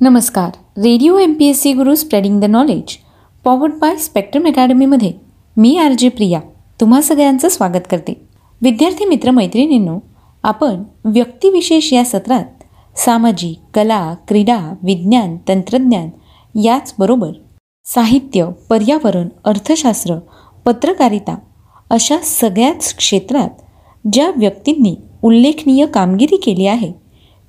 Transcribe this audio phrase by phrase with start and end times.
[0.00, 0.50] नमस्कार.
[0.76, 2.96] Radio M P S C Guru spreading the knowledge
[3.44, 5.12] powered by spectrum अकॅडमीमध्ये
[5.56, 6.40] मी R J Priya
[6.80, 8.12] तुम्हा सगळ्यांचं स्वागत करते.
[8.62, 9.98] विद्यार्थी मित्र मैत्रिणींनो
[10.42, 16.08] आपण व्यक्तिविशेष या सत्रात सामाजिक कला क्रीडा विज्ञान तंत्रज्ञान
[16.58, 17.30] याचबरोबर
[17.84, 20.18] साहित्य पर्यावरण अर्थशास्त्र
[20.64, 21.38] पत्रकारिता
[21.90, 23.50] अशा सगळ्याच क्षेत्रात
[24.12, 26.92] ज्या व्यक्तींनी उल्लेखनीय कामगिरी केली आहे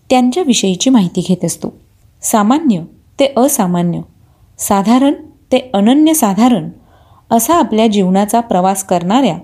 [0.09, 1.73] त्यांच्याविषयीची माहिती घेत असतो.
[2.31, 2.81] सामान्य
[3.19, 3.99] ते असामान्य.
[4.59, 5.13] साधारण
[5.51, 6.69] ते अनन्यसाधारण
[7.31, 9.37] असा आपल्या जीवनाचा प्रवास करणाऱ्या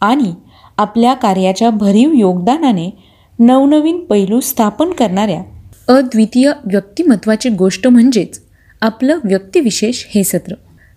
[0.00, 0.34] आणि
[0.78, 2.90] आपल्या कार्याच्या भरीव योगदानाने
[3.38, 5.42] नवनवीन पैलू स्थापन करणाऱ्या
[5.94, 8.40] अद्वितीय व्यक्तिमत्वाची गोष्ट म्हणजेच
[8.80, 10.54] आपलं व्यक्तिविशेष हे सत्र.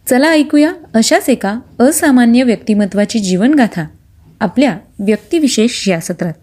[0.09, 3.85] चला ऐकूया अशाच एका असामान्य व्यक्तिमत्वाची जीवनगाथा
[4.41, 6.33] आपल्या व्यक्तिविशेष या सत्रात.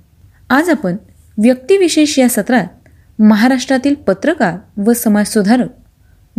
[0.50, 0.96] आज आपण
[1.42, 2.66] व्यक्तिविशेष या सत्रात
[3.18, 5.68] महाराष्ट्रातील पत्रकार व समाजसुधारक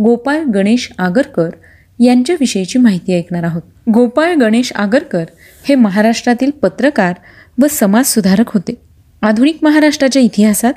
[0.02, 1.50] गोपाळ गणेश आगरकर
[1.98, 3.62] यांच्याविषयीची माहिती ऐकणार आहोत.
[3.90, 5.24] गोपाळ गणेश आगरकर
[5.68, 7.14] हे महाराष्ट्रातील पत्रकार
[7.62, 8.74] व समाजसुधारक होते.
[9.22, 10.72] आधुनिक महाराष्ट्राच्या इतिहासात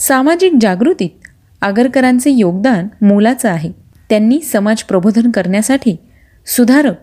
[0.00, 1.28] सामाजिक जागृतीत
[1.60, 3.72] आगरकरांचे योगदान मोलाचं आहे.
[4.08, 5.96] त्यांनी समाज प्रबोधन करण्यासाठी
[6.46, 6.94] सुधारक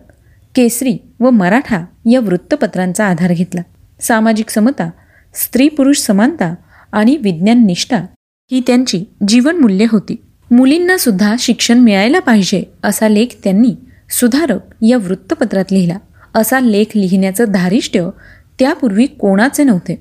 [0.54, 3.60] केसरी व मराठा या वृत्तपत्रांचा आधार घेतला.
[4.00, 4.90] सामाजिक समता
[5.34, 6.54] स्त्री पुरुष समानता
[6.92, 8.04] आणि विज्ञान निष्ठा
[8.50, 10.16] ही त्यांची जीवनमूल्ये होती.
[10.50, 13.74] मुलींना सुद्धा शिक्षण मिळायला पाहिजे असा लेख त्यांनी
[14.10, 15.96] सुधारक या वृत्तपत्रात लिहिला.
[16.34, 18.08] असा लेख लिहिण्याचं धारिष्ट्य
[18.58, 20.00] त्यापूर्वी कोणाचे नव्हते.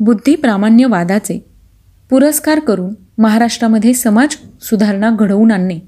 [0.00, 1.38] बुद्धिप्रामाण्यवादाचे
[2.10, 5.78] पुरस्कार करून महाराष्ट्रामध्ये समाज सुधारणा घडवून आणणे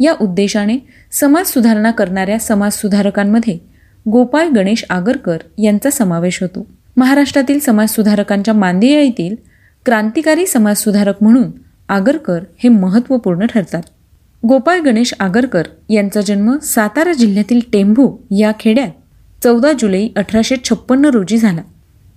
[0.00, 0.78] या उद्देशाने
[1.12, 3.58] समाज सुधारणा करणाऱ्या समाजसुधारकांमध्ये
[4.06, 6.66] गोपाळ गणेश आगरकर यांचा समावेश होतो.
[6.96, 9.34] महाराष्ट्रातील समाजसुधारकांच्या मांदिया येथील
[9.88, 11.50] क्रांतिकारी समाजसुधारक म्हणून
[11.88, 13.82] आगरकर हे महत्त्वपूर्ण ठरतात.
[14.46, 18.88] गोपाळ गणेश आगरकर यांचा जन्म सातारा जिल्ह्यातील टेंभू या खेड्यात
[19.44, 21.60] चौदा जुलै अठराशे छप्पन्न रोजी झाला.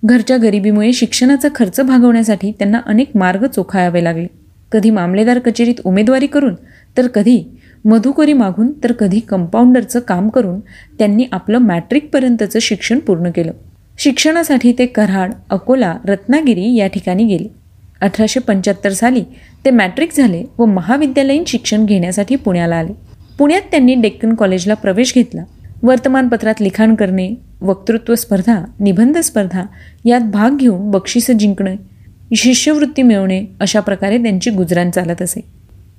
[0.06, 4.28] घरच्या गरिबीमुळे शिक्षणाचा खर्च भागवण्यासाठी त्यांना अनेक मार्ग चोखाळावे लागले.
[4.72, 6.56] कधी मामलेदार कचेरीत उमेदवारी करून
[6.98, 7.44] तर कधी
[7.86, 10.60] मधुकरी मागून तर कधी कंपाऊंडरचं काम करून
[11.00, 13.52] त्यांनी आपलं मॅट्रिकपर्यंतचं शिक्षण पूर्ण केलं.
[13.98, 17.61] शिक्षणासाठी ते कराड अकोला रत्नागिरी या ठिकाणी गेले.
[18.02, 19.24] अठराशे पंच्याहत्तर साली
[19.66, 22.94] ते मॅट्रिक झाले व महाविद्यालयीन शिक्षण घेण्यासाठी पुण्याला आले.
[23.38, 25.44] पुण्यात त्यांनी डेक्कन कॉलेजला प्रवेश घेतला.
[25.84, 27.30] वर्तमानपत्रात लिखाण करणे
[27.62, 29.64] वक्तृत्व स्पर्धा निबंध स्पर्धा
[30.06, 31.76] यात भाग घेऊन बक्षिसं जिंकणे
[32.36, 35.42] शिष्यवृत्ती मिळवणे अशा प्रकारे त्यांची गुजराण चालत असे.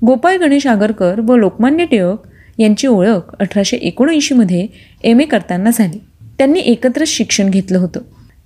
[0.07, 2.19] गोपाळ गणेश आगरकर व लोकमान्य टिळक
[2.59, 4.67] यांची ओळख अठराशे एकोणऐंशीमध्ये
[5.05, 6.01] एम ए करताना झाली.
[6.39, 8.01] त्यांनी एकत्रच शिक्षण घेतलं होतं.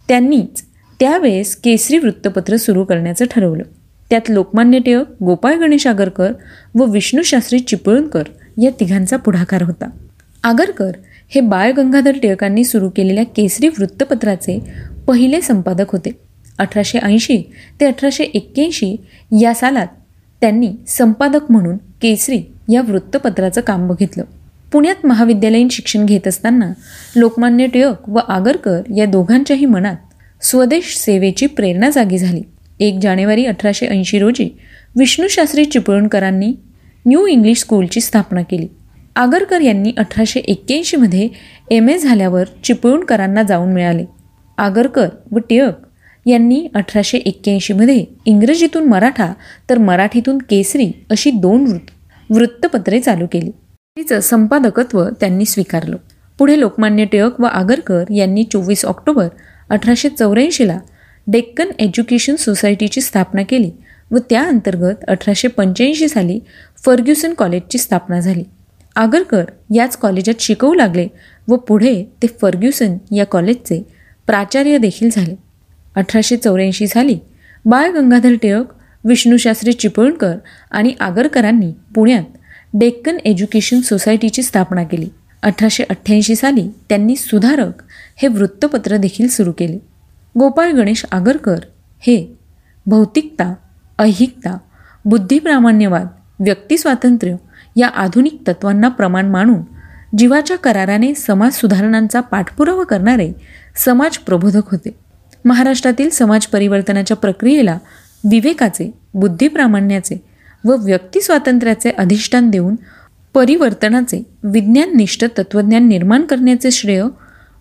[0.09, 0.62] त्यांनीच
[1.01, 3.62] त्यावेळेस केसरी वृत्तपत्र सुरू करण्याचं ठरवलं.
[4.11, 6.33] त्यात लोकमान्य टिळक गोपाळ गणेश आगरकर
[6.75, 8.23] व विष्णूशास्त्री चिपळूणकर
[8.62, 9.89] या तिघांचा पुढाकार होता.
[10.45, 10.91] आगरकर
[11.29, 14.61] हे बाळ गंगाधर टिळकांनी सुरू केलेल्या केसरी वृत्तपत्राचे
[15.07, 16.11] पहिले संपादक होते.
[16.59, 18.97] अठराशे ऐंशी ते अठराशे एक्क्याऐंशी
[19.41, 19.87] या सालात
[20.41, 22.43] त्यांनी संपादक म्हणून केसरी
[22.73, 24.25] या वृत्तपत्राचं काम बघितलं.
[24.73, 26.73] पुण्यात महाविद्यालयीन शिक्षण घेत असताना
[27.17, 29.97] लोकमान्य टिळक व आगरकर या दोघांच्याही मनात
[30.43, 32.43] स्वदेश सेवेची प्रेरणा जागी झाली.
[32.81, 34.49] एक जानेवारी अठराशे ऐंशी रोजी
[34.97, 36.53] विष्णूशास्त्री चिपळूणकरांनी
[37.07, 38.67] न्यू इंग्लिश स्कूलची स्थापना केली.
[39.17, 41.29] आगरकर यांनी अठराशे एक्क्याऐंशीमध्ये
[41.71, 44.05] एम ए झाल्यावर चिपळूणकरांना जाऊन मिळाले.
[44.59, 45.87] आगरकर व टिळक
[46.27, 49.33] यांनी अठराशे एक्क्याऐंशीमध्ये इंग्रजीतून मराठा
[49.71, 51.91] तर मराठीतून केसरी अशी दोन वृत्त
[52.31, 53.51] वृत्तपत्रे चालू केली.
[53.97, 55.97] तिचं संपादकत्व त्यांनी स्वीकारलं.
[56.39, 59.29] पुढे लोकमान्य टिळक व आगरकर यांनी चोवीस ऑक्टोबर
[59.71, 60.78] अठराशे चौऱ्याऐंशीला
[61.27, 63.71] डेक्कन एज्युकेशन सोसायटीची स्थापना केली
[64.10, 66.38] व त्या अंतर्गत अठराशे पंच्याऐंशी साली
[66.84, 68.44] फर्ग्युसन कॉलेजची स्थापना झाली.
[68.97, 69.44] आगरकर
[69.75, 71.09] याच कॉलेजात शिकवू लागले
[71.49, 73.82] व पुढे ते फर्ग्युसन या कॉलेजचे
[74.27, 75.34] प्राचार्य देखील झाले.
[75.94, 77.19] अठराशे चौऱ्याऐंशी साली
[77.65, 80.37] बाळ गंगाधर टिळक विष्णूशास्त्री चिपळूणकर
[80.71, 82.25] आणि आगरकरांनी पुण्यात
[82.75, 85.09] डेक्कन एज्युकेशन सोसायटीची स्थापना केली.
[85.42, 87.83] अठराशे अठ्ठ्याऐंशी साली त्यांनी सुधारक
[88.16, 89.78] हे वृत्तपत्र देखील सुरू केले.
[90.39, 91.59] गोपाळ गणेश आगरकर
[92.01, 92.36] हे
[92.86, 93.54] भौतिकता
[93.98, 94.57] ऐहिकता
[95.04, 96.07] बुद्धिप्रामाण्यवाद
[96.41, 97.36] व्यक्तिस्वातंत्र्य
[97.77, 99.63] या आधुनिक तत्वांना प्रमाण मानून
[100.18, 103.33] जीवाच्या कराराने समाज सुधारणांचा पाठपुरावा करणारे
[103.84, 104.91] समाज प्रबोधक होते.
[105.45, 107.78] महाराष्ट्रातील समाज परिवर्तनाच्या प्रक्रियेला
[108.30, 110.16] विवेकाचे बुद्धिप्रामाण्याचे
[110.65, 112.77] व व्यक्तिस्वातंत्र्याचे अधिष्ठान देऊन
[113.34, 117.04] परिवर्तनाचे विज्ञाननिष्ठ तत्त्वज्ञान निर्माण करण्याचे श्रेय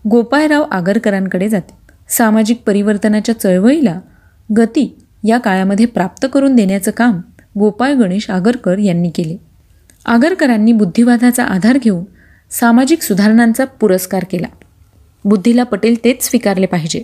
[0.09, 1.73] गोपाळराव आगरकरांकडे जाते.
[2.09, 3.99] सामाजिक परिवर्तनाच्या चळवळीला
[4.57, 7.21] गती या काळामध्ये प्राप्त करून देण्याचं काम
[7.59, 9.37] गोपाळ गणेश आगरकर यांनी केले.
[10.05, 12.03] आगरकरांनी बुद्धिवादाचा आधार घेऊन
[12.51, 14.47] सामाजिक सुधारणांचा पुरस्कार केला.
[15.25, 17.03] बुद्धीला पटेल तेच स्वीकारले पाहिजे.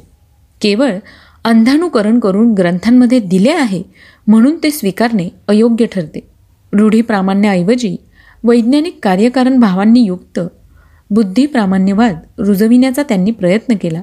[0.62, 0.98] केवळ
[1.44, 3.84] अंधानुकरण करून ग्रंथांमध्ये दिले आहे
[4.28, 6.20] म्हणून ते स्वीकारणे अयोग्य ठरते.
[6.74, 7.96] रूढी प्रामाण्याऐवजी
[8.44, 10.40] वैज्ञानिक कार्यकारण भावांनी युक्त
[11.12, 14.02] बुद्धिप्रामाण्यवाद रुजविण्याचा त्यांनी प्रयत्न केला.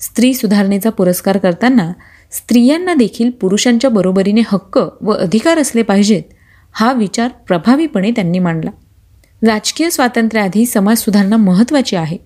[0.00, 1.92] स्त्री सुधारणेचा पुरस्कार करताना
[2.32, 6.22] स्त्रियांना देखील पुरुषांच्या बरोबरीने हक्क व अधिकार असले पाहिजेत
[6.72, 8.70] हा विचार प्रभावीपणे त्यांनी मांडला.
[9.46, 12.18] राजकीय स्वातंत्र्याआधी समाज सुधारणा महत्त्वाची आहे.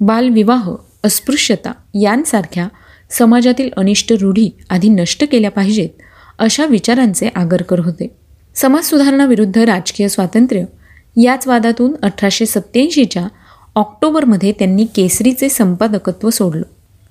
[0.00, 0.70] बालविवाह
[1.04, 2.68] अस्पृश्यता यांसारख्या
[3.10, 5.88] समाजातील अनिष्ट रूढी आधी नष्ट केल्या पाहिजेत
[6.38, 8.16] अशा विचारांचे आगरकर होते.
[8.54, 10.64] समाज सुधारणाविरुद्ध राजकीय स्वातंत्र्य
[11.22, 13.28] याच वादातून अठराशे सत्त्याऐंशीच्या
[13.74, 16.62] ऑक्टोबरमध्ये त्यांनी केसरीचे संपादकत्व सोडलं.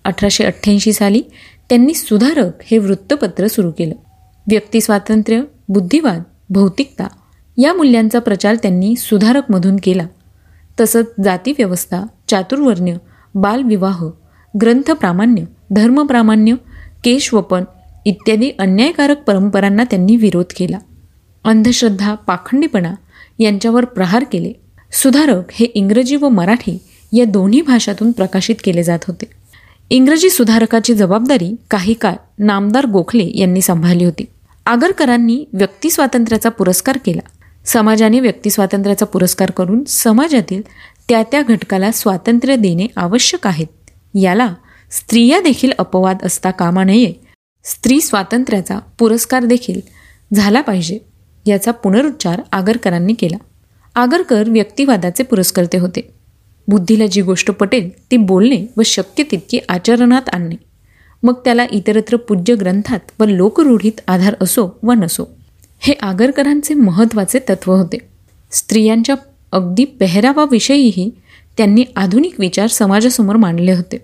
[0.03, 1.21] अठराशे अठ्ठ्याऐंशी साली
[1.69, 3.95] त्यांनी सुधारक हे वृत्तपत्र सुरू केलं.
[4.49, 7.07] व्यक्तिस्वातंत्र्य बुद्धिवाद भौतिकता
[7.57, 10.07] या मूल्यांचा प्रचार त्यांनी सुधारकमधून केला.
[10.79, 12.97] तसंच जातीव्यवस्था चातुर्वर्ण्य
[13.35, 14.05] बालविवाह
[14.61, 16.53] ग्रंथप्रामाण्य धर्मप्रामाण्य
[17.03, 17.63] केशवपन
[18.05, 20.79] इत्यादी अन्यायकारक परंपरांना त्यांनी विरोध केला.
[21.43, 22.95] अंधश्रद्धा पाखंडीपणा
[23.39, 24.53] यांच्यावर प्रहार केले.
[24.91, 26.77] सुधारक हे इंग्रजी व मराठी
[27.13, 29.25] या दोन्ही भाषातून प्रकाशित केले जात होते.
[29.89, 34.25] इंग्रजी सुधारकाची जबाबदारी काही काळ नामदार गोखले यांनी सांभाळली होती.
[34.65, 37.27] आगरकरांनी व्यक्तिस्वातंत्र्याचा पुरस्कार केला.
[37.65, 40.61] समाजाने व्यक्तिस्वातंत्र्याचा पुरस्कार करून समाजातील
[41.09, 43.67] त्या त्या घटकाला स्वातंत्र्य देणे आवश्यक आहेत
[44.15, 44.53] याला
[44.91, 47.13] स्त्रिया देखील अपवाद असता कामा नये.
[47.63, 49.81] स्त्री स्वातंत्र्याचा पुरस्कार देखील
[50.33, 50.99] झाला पाहिजे
[51.45, 53.37] याचा पुनरुच्चार आगरकरांनी केला.
[53.99, 56.01] आगरकर व्यक्तिवादाचे पुरस्कर्ते होते.
[56.67, 60.55] बुद्धीला जी गोष्ट पटेल ती बोलणे व शक्य तितकी आचरणात आणणे.
[61.23, 65.23] मग त्याला इतरत्र पूज्य ग्रंथात व लोकरूढीत आधार असो व नसो
[65.79, 67.97] हे आगरकरांचे महत्त्वाचे तत्व होते.
[68.51, 69.15] स्त्रियांच्या
[69.51, 71.09] अगदी पेहरावाविषयीही
[71.57, 73.97] त्यांनी आधुनिक विचार समाजासमोर मांडले होते.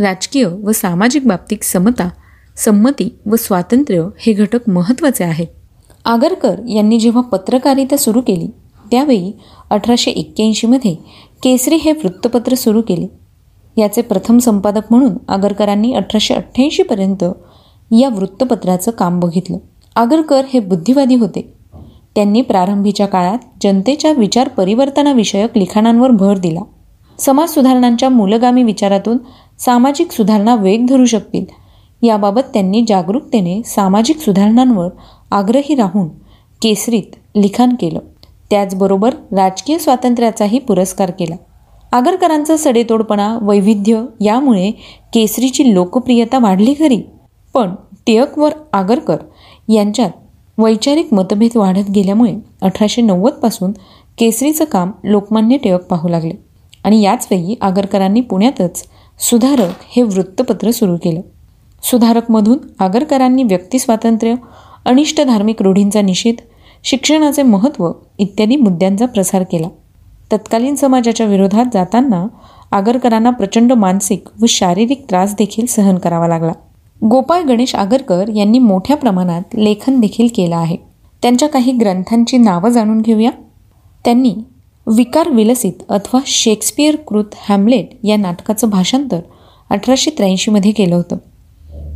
[0.00, 2.08] राजकीय व सामाजिक बाबतीत समता
[2.56, 5.46] संमती व स्वातंत्र्य हे घटक महत्त्वाचे आहेत
[6.04, 8.46] आगरकर यांनी जेव्हा पत्रकारिता सुरू केली
[8.90, 9.32] त्यावेळी
[9.70, 10.94] अठराशे एक्क्याऐंशीमध्ये
[11.42, 13.06] केसरी हे वृत्तपत्र सुरू केले.
[13.80, 17.24] याचे प्रथम संपादक म्हणून आगरकरांनी अठराशे अठ्ठ्याऐंशीपर्यंत
[17.90, 19.58] या वृत्तपत्राचं काम बघितलं.
[19.96, 21.52] आगरकर हे बुद्धिवादी होते.
[22.14, 26.60] त्यांनी प्रारंभीच्या काळात जनतेच्या विचार परिवर्तनाविषयक लिखाणांवर भर दिला.
[27.18, 29.18] समाज सुधारणांच्या मूलगामी विचारातून
[29.58, 31.44] सामाजिक सुधारणा वेग धरू शकतील
[32.02, 34.88] याबाबत त्यांनी जागरूकतेने सामाजिक सुधारणांवर
[35.30, 36.08] आग्रही राहून
[36.62, 38.00] केसरीत लिखाण केलं.
[38.50, 41.34] त्याचबरोबर राजकीय स्वातंत्र्याचाही पुरस्कार केला.
[41.92, 44.70] आगरकरांचा सडेतोडपणा वैविध्य यामुळे
[45.12, 47.02] केसरीची लोकप्रियता वाढली खरी.
[47.54, 47.74] पण
[48.06, 49.16] टिळकवर आगरकर
[49.68, 50.10] यांच्यात
[50.58, 53.72] वैचारिक मतभेद वाढत गेल्यामुळे अठराशे नव्वदपासून
[54.18, 56.34] केसरीचं काम लोकमान्य टिळक पाहू लागले
[56.84, 58.84] आणि याचवेळी आगरकरांनी पुण्यातच
[59.18, 61.20] सुधारक हे वृत्तपत्र सुरू केलं.
[61.82, 64.34] सुधारकमधून आगरकरांनी व्यक्तिस्वातंत्र्य
[64.84, 66.34] अनिष्ट धार्मिक रूढींचा निषेध
[66.84, 69.68] शिक्षणाचे महत्त्व इत्यादी मुद्द्यांचा प्रसार केला.
[70.32, 72.26] तत्कालीन समाजाच्या विरोधात जाताना
[72.70, 76.52] आगरकरांना प्रचंड मानसिक व शारीरिक त्रास देखील सहन करावा लागला.
[77.04, 80.76] गोपाळ गणेश आगरकर यांनी मोठ्या प्रमाणात लेखन देखील केलं आहे.
[81.22, 83.30] त्यांच्या काही ग्रंथांची नावं जाणून घेऊया.
[84.04, 84.34] त्यांनी
[84.86, 89.20] विकार विलसित अथवा शेक्सपियर कृत हॅमलेट या नाटकाचं भाषांतर
[89.70, 91.16] अठराशे त्र्याऐंशीमध्ये केलं होतं.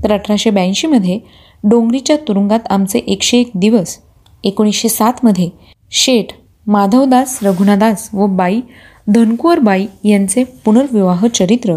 [0.04, 1.19] तर अठराशे ब्याऐंशीमध्ये
[1.64, 3.99] डोंगरीच्या तुरुंगात आमचे एकशे एक दिवस
[4.44, 5.49] एकोणीसशे सातमध्ये
[5.90, 6.26] शेठ
[6.66, 8.61] माधवदास रघुनादास व बाई
[9.09, 11.76] धनकुवरबाई यांचे पुनर्विवाह चरित्र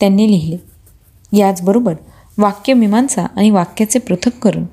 [0.00, 0.56] त्यांनी लिहिले.
[1.38, 1.94] याचबरोबर
[2.38, 4.64] वाक्यमीमांसा आणि वाक्याचे पृथक्करण.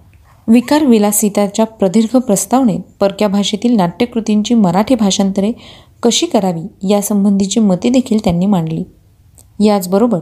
[0.48, 5.52] विकार विलासिताच्या प्रदीर्घ प्रस्तावनेत परक्या भाषेतील नाट्यकृतींची मराठी भाषांतरे
[6.04, 8.84] कशी करावी यासंबंधीची मते देखील त्यांनी मांडली.
[9.60, 10.20] याचबरोबर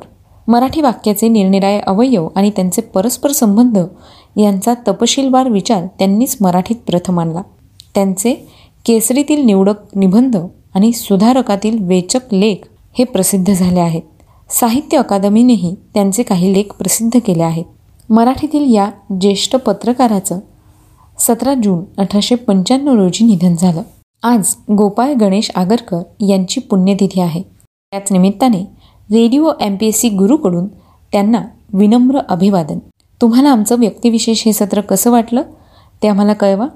[0.48, 3.80] मराठी वाक्याचे निरनिराळे अवयव आणि त्यांचे परस्पर संबंध
[4.38, 7.42] यांचा तपशीलवार विचार त्यांनीच मराठीत प्रथम आणला.
[7.96, 8.34] त्यांचे
[8.86, 10.38] केसरीतील निवडक निबंध
[10.76, 12.56] आणि सुधारकातील वेचक लेख
[12.94, 14.02] हे प्रसिद्ध झाले आहेत.
[14.50, 17.66] साहित्य अकादमीनेही त्यांचे काही लेख प्रसिद्ध केले आहेत.
[18.10, 18.90] मराठीतील या
[19.22, 20.40] ज्येष्ठ पत्रकाराचं
[21.20, 23.82] सतरा जून अठराशे पंच्याण्णव रोजी निधन झालं.
[24.24, 27.42] आज गोपाळ गणेश आगरकर यांची पुण्यतिथी आहे.
[27.92, 28.62] त्याच निमित्ताने
[29.12, 30.68] radio M P S C गुरुकडून
[31.12, 31.42] त्यांना
[31.74, 32.80] विनम्र अभिवादन.
[33.22, 35.42] तुम्हाला आमचं व्यक्तिविशेष हे सत्र कसं वाटलं
[36.04, 36.68] ते आम्हाला कळवा.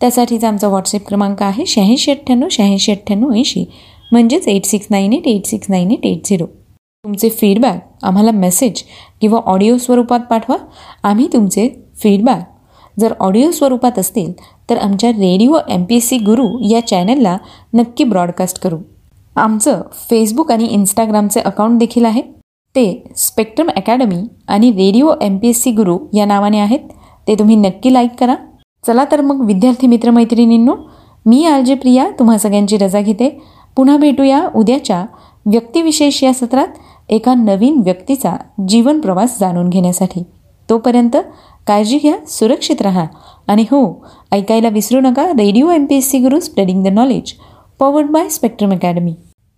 [0.00, 3.64] त्यासाठीचा आमचा व्हॉट्सअप क्रमांक आहे शहाऐंशी अठ्ठ्याण्णव शहाऐंशी अठ्ठ्याण्णव ऐंशी
[4.12, 8.82] म्हणजेच eight six nine eight eight six nine eight eight zero तुमचे फीडबॅक आम्हाला मेसेज
[9.20, 10.56] किंवा ऑडिओ स्वरूपात पाठवा.
[11.02, 11.68] आम्ही तुमचे
[12.02, 14.32] फीडबॅक जर ऑडिओ स्वरूपात असतील
[14.70, 17.36] तर आमच्या radio M P S C Guru या चॅनलला
[17.74, 18.78] नक्की ब्रॉडकास्ट करू.
[19.36, 22.22] आमचं फेसबुक आणि इंस्टाग्रामचे अकाउंट देखील आहे.
[22.74, 22.84] ते
[23.16, 26.80] स्पेक्ट्रम अकॅडमी आणि radio M P S C Guru या नावाने आहेत.
[27.28, 28.34] ते तुम्ही नक्की लाईक करा.
[28.84, 30.74] चला तर मग विद्यार्थी मित्रमैत्रिणींनो
[31.26, 33.28] मी आर जे प्रिया तुम्हा सगळ्यांची रजा घेते.
[33.76, 35.04] पुन्हा भेटूया उद्याच्या
[35.46, 38.36] व्यक्तिविशेष या सत्रात एका नवीन व्यक्तीचा
[38.68, 40.22] जीवन प्रवास जाणून घेण्यासाठी.
[40.68, 41.16] तोपर्यंत
[41.66, 43.06] काळजी घ्या सुरक्षित राहा
[43.48, 43.82] आणि हो
[44.32, 47.32] ऐकायला विसरू नका radio M P S C Guru spreading the knowledge
[47.80, 49.14] powered by Spectrum Academy.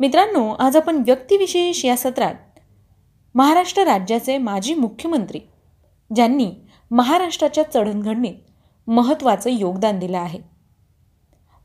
[0.00, 2.34] मित्रांनो आज आपण व्यक्तिविशेष या सत्रात
[3.34, 5.40] महाराष्ट्र राज्याचे माजी मुख्यमंत्री
[6.10, 6.48] ज्यांनी
[6.90, 8.34] महाराष्ट्राच्या चढणघडणीत
[8.86, 10.38] महत्त्वाचं योगदान दिलं आहे.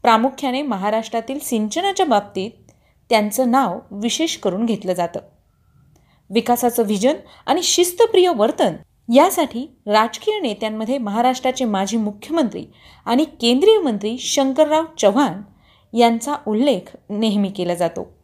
[0.04, 2.52] प्रामुख्याने महाराष्ट्रातील सिंचनाच्या बाबतीत
[3.10, 5.20] त्यांचं नाव विशेष करून घेतलं जातं.
[6.30, 7.16] विकासाचं व्हिजन
[7.46, 8.76] आणि शिस्तप्रिय वर्तन
[9.14, 12.66] यासाठी राजकीय नेत्यांमध्ये महाराष्ट्राचे माजी मुख्यमंत्री
[13.06, 15.42] आणि केंद्रीय मंत्री शंकरराव चव्हाण
[15.94, 18.17] यांचा उल्लेख नेहमी केला जातो.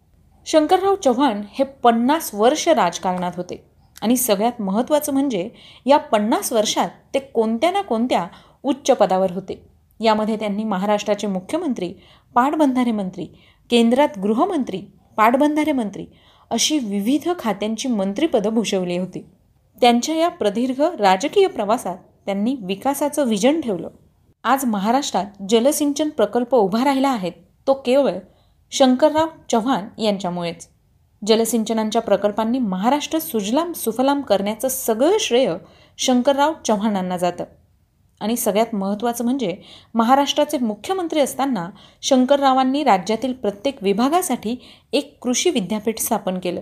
[0.45, 3.65] शंकरराव चव्हाण हे पन्नास वर्ष राजकारणात होते.
[4.01, 5.49] आणि सगळ्यात महत्त्वाचं म्हणजे
[5.85, 8.27] या पन्नास वर्षात ते कोणत्या ना कोणत्या
[8.63, 9.65] उच्च पदावर होते.
[9.99, 11.93] यामध्ये त्यांनी महाराष्ट्राचे मुख्यमंत्री
[12.35, 13.25] पाटबंधारे मंत्री
[13.69, 14.81] केंद्रात गृहमंत्री
[15.17, 16.05] पाटबंधारे मंत्री
[16.49, 19.25] अशी विविध खात्यांची मंत्रिपदं भूषवली होती.
[19.81, 23.89] त्यांच्या या प्रदीर्घ राजकीय प्रवासात त्यांनी विकासाचं विजन ठेवलं.
[24.43, 27.31] आज महाराष्ट्रात जलसिंचन प्रकल्प उभा राहिला आहे.
[27.67, 28.13] तो केवळ
[28.73, 30.67] शंकरराव चव्हाण यांच्यामुळेच.
[31.27, 35.55] जलसिंचनांच्या प्रकल्पांनी महाराष्ट्र सुजलाम सुफलाम करण्याचं सगळं श्रेय
[35.97, 37.43] शंकरराव चव्हाणांना जातं.
[38.21, 39.57] आणि सगळ्यात महत्त्वाचं म्हणजे
[39.93, 41.69] महाराष्ट्राचे मुख्यमंत्री असताना
[42.01, 44.55] शंकररावांनी राज्यातील प्रत्येक विभागासाठी
[44.93, 46.61] एक कृषी विद्यापीठ स्थापन केलं.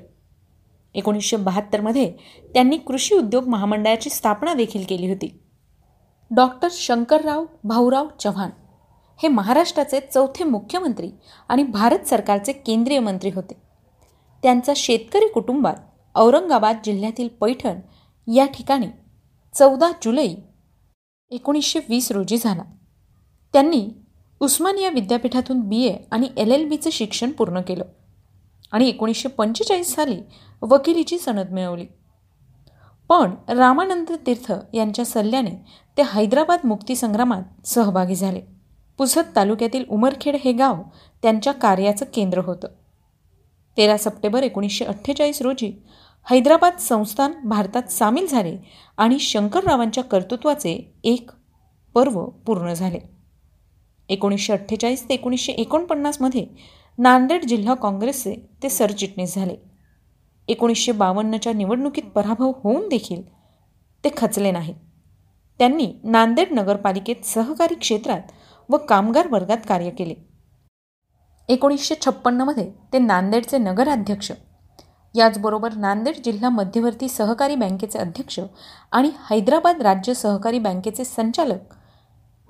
[0.93, 2.13] एकोणीसशे बहात्तरमध्ये
[2.53, 5.39] त्यांनी कृषी उद्योग महामंडळाची स्थापना देखील केली होती.
[6.31, 8.49] डॉक्टर शंकरराव भाऊराव चव्हाण
[9.21, 11.09] हे महाराष्ट्राचे चौथे मुख्यमंत्री
[11.49, 13.61] आणि भारत सरकारचे केंद्रीय मंत्री होते.
[14.43, 15.75] त्यांचा शेतकरी कुटुंबात
[16.15, 17.79] औरंगाबाद जिल्ह्यातील पैठण
[18.27, 18.87] या ठिकाणी
[19.53, 20.27] चौदा जुलै
[21.31, 22.63] एकोणीसशे वीस रोजी झाला.
[23.53, 23.89] त्यांनी
[24.39, 27.83] उस्मानिया विद्यापीठातून बी ए आणि एल एल बीचं शिक्षण पूर्ण केलं
[28.71, 30.19] आणि एकोणीसशे पंचेचाळीस साली
[30.61, 31.85] वकिलीची सनद मिळवली.
[33.09, 35.51] पण रामानंद तीर्थ यांच्या सल्ल्याने
[35.97, 38.50] ते हैदराबाद मुक्तीसंग्रामात सहभागी झाले.
[39.01, 40.81] पुसद तालुक्यातील उमरखेड हे गाव
[41.21, 42.67] त्यांच्या कार्याचं केंद्र होतं.
[43.77, 45.83] तेरा सप्टेंबर एकोणीसशे अठ्ठेचाळीस रोजी
[46.29, 48.57] हैदराबाद संस्थान भारतात सामील झाले
[48.97, 51.31] आणि शंकररावांच्या कर्तृत्वाचे एक
[51.93, 52.99] पर्व पूर्ण झाले.
[54.09, 56.45] एकोणीसशे अठ्ठेचाळीस ते एकोणीसशे एकोणपन्नासमध्ये
[56.97, 59.55] नांदेड जिल्हा काँग्रेसचे ते सरचिटणीस झाले.
[60.47, 63.21] एकोणीसशे बावन्नच्या निवडणुकीत पराभव होऊन देखील
[64.03, 64.75] ते खचले नाहीत.
[65.59, 68.21] त्यांनी नांदेड नगरपालिकेत सहकारी क्षेत्रात
[68.71, 70.15] व कामगार वर्गात कार्य केले.
[71.49, 74.31] एकोणीसशे छप्पन्नमध्ये ते नांदेडचे नगराध्यक्ष.
[75.15, 78.39] याचबरोबर नांदेड जिल्हा मध्यवर्ती सहकारी बँकेचे अध्यक्ष
[78.91, 81.73] आणि हैदराबाद राज्य सहकारी बँकेचे संचालक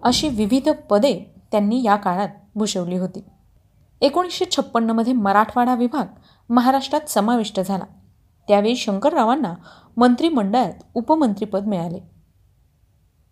[0.03, 1.13] अशी विविध पदे
[1.51, 3.23] त्यांनी या काळात भूषवली होती.
[4.01, 6.05] एकोणीसशे छप्पन्नमध्ये मराठवाडा विभाग
[6.49, 7.85] महाराष्ट्रात समाविष्ट झाला.
[8.47, 9.53] त्यावेळी शंकररावांना
[9.97, 11.99] मंत्रिमंडळात उपमंत्रीपद मिळाले.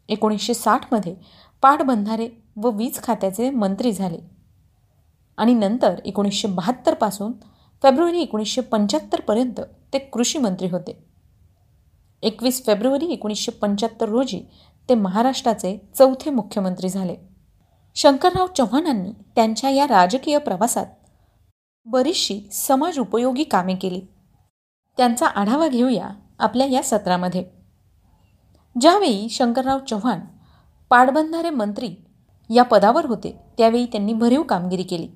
[0.09, 1.15] एकोणीसशे साठमध्ये
[1.61, 2.29] पाटबंधारे
[2.61, 4.17] व वीज खात्याचे मंत्री झाले.
[5.37, 7.31] आणि नंतर एकोणीसशे बहात्तरपासून
[7.83, 9.61] फेब्रुवारी एकोणीसशे पंच्याहत्तरपर्यंत
[9.93, 11.05] ते कृषी मंत्री होते.
[12.21, 14.41] एकवीस फेब्रुवारी एकोणीसशे पंच्याहत्तर रोजी
[14.89, 17.15] ते महाराष्ट्राचे चौथे मुख्यमंत्री झाले.
[17.95, 20.85] शंकरराव चव्हाणांनी त्यांच्या या राजकीय प्रवासात
[21.85, 24.01] बरीचशी समाज उपयोगी कामे केली.
[24.97, 27.45] त्यांचा आढावा घेऊया आपल्या या सत्रामध्ये.
[28.81, 30.19] ज्यावेळी शंकरराव चव्हाण
[30.89, 31.95] पाटबंधारे मंत्री
[32.49, 35.07] या पदावर होते त्यावेळी त्यांनी भरीव कामगिरी केली.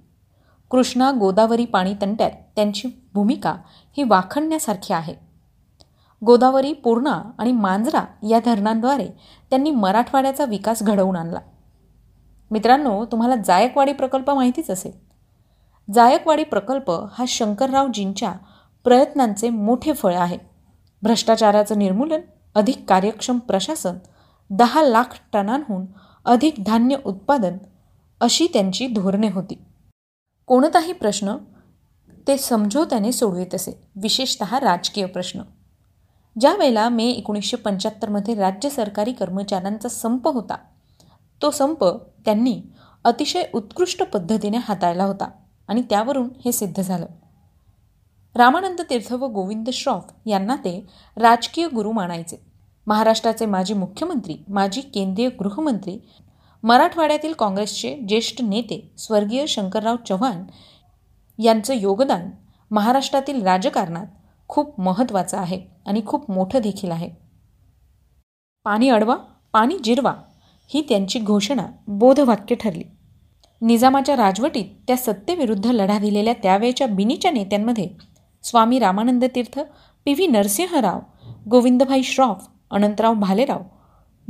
[0.70, 3.56] कृष्णा गोदावरी पाणी तंट्यात त्यांची भूमिका
[3.98, 5.16] ही वाखणण्यासारखी आहे.
[6.26, 9.08] गोदावरी पूर्णा आणि मांजरा या धरणांद्वारे
[9.50, 11.40] त्यांनी मराठवाड्याचा विकास घडवून आणला.
[12.52, 14.92] मित्रांनो तुम्हाला जायकवाडी प्रकल्प माहितीच असेल.
[15.94, 18.34] जायकवाडी प्रकल्प हा शंकररावजींच्या
[18.84, 20.38] प्रयत्नांचे मोठे फळ आहे.
[21.02, 22.22] भ्रष्टाचाराचं निर्मूलन
[22.56, 23.96] अधिक कार्यक्षम प्रशासन
[24.50, 25.86] दहा लाख टनांहून
[26.26, 27.58] अधिक धान्य उत्पादन
[28.22, 29.60] अशी त्यांची धोरणे होती.
[30.48, 31.36] कोणताही प्रश्न
[32.28, 35.42] ते समझोत्याने सोडवित असे विशेषत राजकीय प्रश्न.
[36.40, 40.58] ज्यावेळेला मे एकोणीसशे पंच्याहत्तरमध्ये राज्य सरकारी कर्मचाऱ्यांचा संप होता
[41.42, 41.84] तो संप
[42.26, 42.62] त्यांनी
[43.04, 45.30] अतिशय उत्कृष्ट पद्धतीने हाताळला होता
[45.68, 47.06] आणि त्यावरून हे सिद्ध झालं.
[48.36, 50.88] रामानंद तीर्थ व गोविंद श्रॉफ यांना ते
[51.18, 52.53] राजकीय गुरु मानायचे.
[52.88, 55.98] महाराष्ट्राचे माजी मुख्यमंत्री माजी केंद्रीय गृहमंत्री
[56.64, 60.44] मराठवाड्यातील काँग्रेसचे ज्येष्ठ नेते स्वर्गीय शंकरराव चव्हाण
[61.40, 62.30] यांचं योगदान
[62.72, 64.08] महाराष्ट्रातील राजकारणात
[64.50, 67.10] खूप महत्त्वाचं आहे आणि खूप मोठं देखील आहे.
[68.66, 69.16] पाणी अडवा
[69.54, 70.14] पाणी जिरवा
[70.70, 72.84] ही त्यांची घोषणा बोधवाक्य ठरली.
[73.62, 77.88] निजामाच्या राजवटीत त्या सत्तेविरुद्ध लढा दिलेल्या त्यावेळच्या बिनीच्या नेत्यांमध्ये
[78.44, 79.60] स्वामी रामानंद तीर्थ
[80.06, 81.00] पी व्ही नरसिंहराव
[81.50, 83.62] गोविंदभाई श्रॉफ अनंतराव भालेराव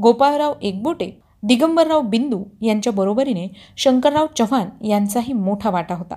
[0.01, 1.11] गोपाळराव एकबोटे
[1.43, 3.47] दिगंबरराव बिंदू यांच्या बरोबरीने
[3.77, 6.15] शंकरराव चव्हाण यांचाही मोठा वाटा होता.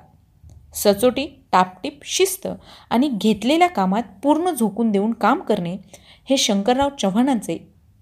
[0.75, 2.49] सचोटी टापटीप शिस्त
[2.91, 5.77] आणि घेतलेल्या कामात पूर्ण झोकून देऊन काम करणे
[6.31, 7.59] हे शंकरराव चव्हाणांचे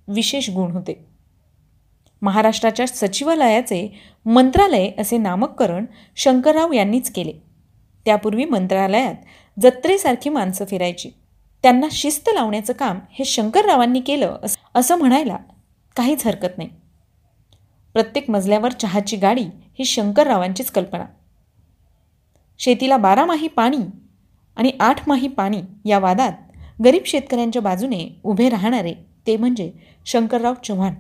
[0.08, 1.06] विशेष गुण होते.
[2.22, 7.32] महाराष्ट्राच्या सचिवालयाचे मंत्रालय असे नामकरण शंकरराव यांनीच केले.
[8.04, 9.14] त्यापूर्वी मंत्रालयात
[9.60, 11.10] जत्रेसारखी माणसं फिरायची.
[11.64, 14.36] त्यांना शिस्त लावण्याचं काम हे शंकररावांनी केलं
[14.74, 15.36] असं म्हणायला
[15.96, 16.68] काहीच हरकत नाही.
[17.94, 19.44] प्रत्येक मजल्यावर चहाची गाडी
[19.78, 21.04] ही शंकररावांचीच कल्पना.
[22.60, 23.78] शेतीला बारामाही पाणी
[24.56, 28.94] आणि आठ माही पाणी या वादात गरीब शेतकऱ्यांच्या बाजूने उभे राहणारे
[29.26, 29.70] ते म्हणजे
[30.06, 30.94] शंकरराव चव्हाण.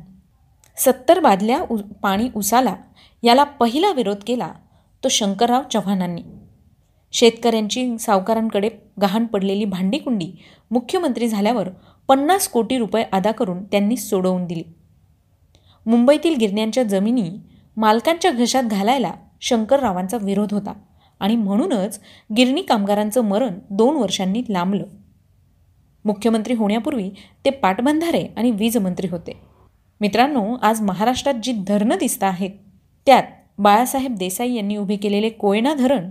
[0.76, 2.74] सत्तर बादल्या उ पाणी उसाला
[3.22, 4.52] याला पहिला विरोध केला
[5.02, 6.22] तो शंकरराव चव्हाणांनी.
[7.14, 8.68] शेतकऱ्यांची सावकारांकडे
[9.02, 10.30] गहाण पडलेली भांडीकुंडी
[10.70, 11.68] मुख्यमंत्री झाल्यावर
[12.08, 14.62] पन्नास कोटी रुपये अदा करून त्यांनी सोडवून दिली.
[15.86, 17.30] मुंबईतील गिरण्यांच्या जमिनी
[17.76, 20.72] मालकांच्या घशात घालायला शंकररावांचा विरोध होता
[21.20, 21.98] आणि म्हणूनच
[22.36, 24.84] गिरणी कामगारांचं मरण दोन वर्षांनी लांबलं.
[26.04, 27.08] मुख्यमंत्री होण्यापूर्वी
[27.44, 29.38] ते पाटबंधारे आणि वीजमंत्री होते.
[30.00, 32.50] मित्रांनो आज महाराष्ट्रात जी धरणं दिसत आहेत
[33.06, 33.22] त्यात
[33.58, 36.10] बाळासाहेब देसाई यांनी उभे केलेले कोयना धरण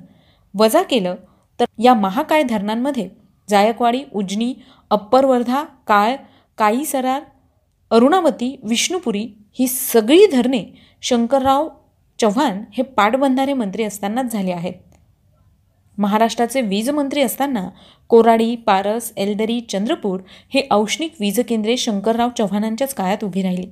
[0.54, 1.16] वजा केलं
[1.60, 3.10] तर या महाकाय धरणांमध्ये
[3.50, 4.54] जायकवाडी उजनी
[4.92, 6.16] अप्पर वर्धा काळ
[6.58, 7.22] काई सरार
[7.92, 9.28] अरुणावती विष्णुपुरी
[9.60, 10.64] ही सगळी धरणे
[11.02, 11.70] शंकरराव
[12.20, 14.74] चव्हाण हे पाटबंधारे मंत्री असतानाच झाले आहेत.
[15.98, 17.68] महाराष्ट्राचे वीजमंत्री असताना
[18.10, 20.20] कोराडी पारस एलदरी चंद्रपूर
[20.54, 23.68] हे औष्णिक वीज केंद्रे शंकरराव चव्हाणांच्याच काळात उभी राहिली.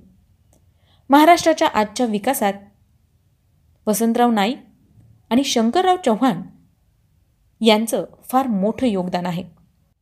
[1.10, 2.54] महाराष्ट्राच्या आजच्या विकासात
[3.88, 4.58] वसंतराव नाईक
[5.30, 6.42] आणि शंकरराव चव्हाण
[7.62, 9.44] यांचं फार मोठं योगदान आहे.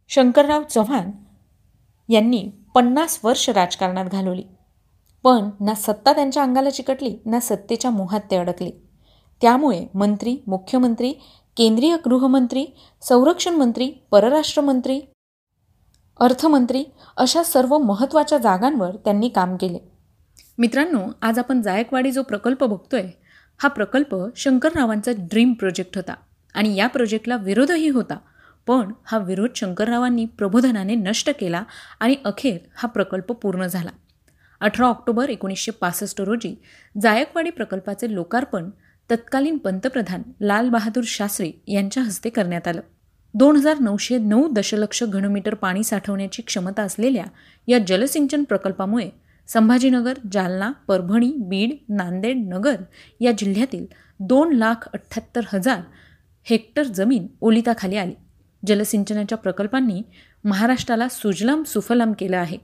[0.08, 1.12] शंकरराव चव्हाण
[2.10, 4.44] यांनी पन्नास वर्ष राजकारणात घालवली.
[5.24, 8.72] पण ना सत्ता त्यांच्या अंगाला चिकटली ना सत्तेच्या मोहात ते अडकले.
[9.42, 11.14] त्यामुळे मंत्री मुख्यमंत्री
[11.58, 12.66] केंद्रीय गृहमंत्री
[13.02, 15.02] संरक्षण मंत्री परराष्ट्र मंत्री
[16.20, 16.84] अर्थमंत्री
[17.18, 19.80] अशा सर्व महत्त्वाच्या जागांवर त्यांनी काम केले.
[20.58, 23.10] मित्रांनो आज आपण जायकवाडी जो प्रकल्प बघतोय
[23.58, 26.14] हा प्रकल्प शंकररावांचा ड्रीम प्रोजेक्ट होता.
[26.56, 28.18] आणि या प्रोजेक्टला विरोधही होता.
[28.68, 31.64] पण हा विरोध शंकररावांनी प्रबोधनाने नष्ट केला
[32.00, 33.90] आणि अखेर हा प्रकल्प पूर्ण झाला.
[34.62, 36.56] अठरा ऑक्टोबर एकोणीसशे पासष्ट रोजी
[37.02, 38.70] जायकवाडी प्रकल्पाचे लोकार्पण
[39.10, 42.82] तत्कालीन पंतप्रधान लालबहादूर शास्त्री यांच्या हस्ते करण्यात आलं.
[43.34, 47.26] दोन हजार नऊशे नऊ दशलक्ष घनमीटर पाणी साठवण्याची क्षमता असलेल्या
[47.68, 49.10] या जलसिंचन प्रकल्पामुळे
[49.48, 52.76] संभाजीनगर जालना परभणी बीड नांदेड नगर
[53.20, 53.86] या जिल्ह्यातील
[54.20, 55.82] दोन लाख अठ्ठ्याहत्तर हजार
[56.44, 58.14] हेक्टर जमीन ओलिताखाली आली.
[58.68, 60.02] जलसिंचनाच्या प्रकल्पांनी
[60.44, 62.58] महाराष्ट्राला सुजलाम सुफलाम केलं आहे.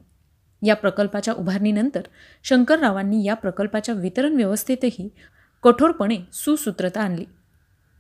[0.62, 2.02] या प्रकल्पाच्या उभारणीनंतर
[2.44, 5.10] शंकररावांनी या प्रकल्पाच्या वितरण व्यवस्थेतही
[5.64, 7.26] कठोरपणे सुसूत्रता आणली.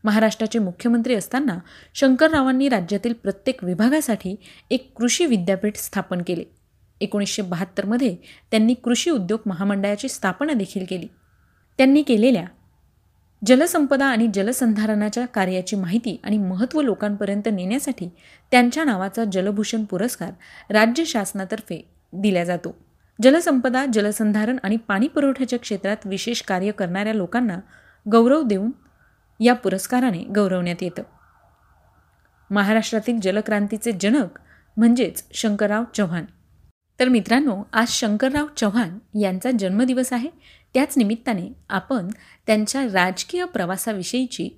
[0.03, 1.57] महाराष्ट्राचे मुख्यमंत्री असताना
[1.95, 4.35] शंकररावांनी राज्यातील प्रत्येक विभागासाठी
[4.71, 6.43] एक कृषी विद्यापीठ स्थापन केले.
[7.01, 8.15] एकोणीसशे बहात्तरमध्ये
[8.51, 11.07] त्यांनी कृषी उद्योग महामंडळाची स्थापना देखील केली.
[11.77, 12.45] त्यांनी केलेल्या
[13.45, 18.09] जलसंपदा आणि जलसंधारणाच्या कार्याची माहिती आणि महत्त्व लोकांपर्यंत नेण्यासाठी
[18.51, 20.31] त्यांच्या नावाचा जलभूषण पुरस्कार
[20.69, 22.75] राज्य शासनातर्फे दिला जातो.
[23.21, 27.59] जलसंपदा जलसंधारण आणि पाणी पुरवठ्याच्या क्षेत्रात विशेष कार्य करणाऱ्या लोकांना
[28.11, 28.71] गौरव देऊन
[29.39, 31.03] या पुरस्काराने गौरवण्यात येतं.
[32.49, 34.39] महाराष्ट्रातील जलक्रांतीचे जनक
[34.77, 36.25] म्हणजेच शंकरराव चव्हाण.
[36.99, 40.29] तर मित्रांनो आज शंकरराव चव्हाण यांचा जन्मदिवस आहे.
[40.73, 42.07] त्याच निमित्ताने आपण
[42.47, 44.49] त्यांच्या राजकीय प्रवासाविषयीची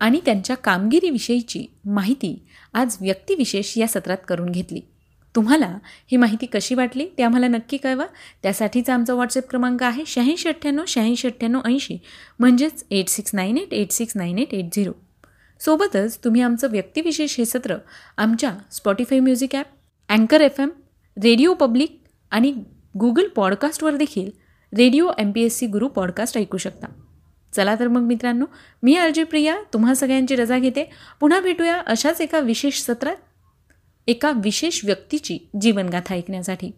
[0.00, 2.34] आणि त्यांच्या कामगिरीविषयीची माहिती
[2.74, 4.80] आज व्यक्तिविशेष या सत्रात करून घेतली.
[5.34, 5.66] तुम्हाला
[6.10, 8.06] ही माहिती कशी वाटली ते आम्हाला नक्की कळवा.
[8.42, 11.98] त्यासाठीचा आमचा व्हॉट्सअप क्रमांक आहे शहाऐंशी अठ्ठ्याण्णव शहाऐंशी अठ्ठ्याण्णव ऐंशी.
[12.38, 14.92] म्हणजेच eight six nine eight eight six nine eight eight zero
[15.60, 17.76] सोबतच तुम्ही आमचं व्यक्तिविशेष हे सत्र
[18.16, 19.66] आमच्या स्पॉटीफाय म्युझिक ॲप
[20.08, 20.70] अँकर एफ एम
[21.16, 22.52] रेडिओ पब्लिक आणि
[22.98, 24.30] गुगल पॉडकास्टवर देखील
[24.76, 26.86] radio M P S C Guru podcast ऐकू शकता.
[27.52, 28.44] चला तर मग मित्रांनो
[28.82, 30.90] मी अर्जी प्रिया तुम्हा सगळ्यांची रजा घेते.
[31.20, 33.16] पुन्हा भेटूया अशाच एका विशेष सत्रात
[34.06, 36.70] एका विशेष व्यक्तीची जीवनगाथा ऐकण्यासाठी.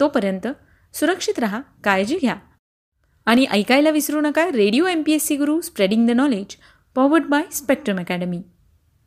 [0.00, 0.48] तोपर्यंत
[0.94, 2.36] सुरक्षित राहा काळजी घ्या.
[3.26, 6.56] आणि ऐकायला विसरू नका radio M P S C Guru spreading the knowledge
[6.94, 8.42] powered by Spectrum Academy.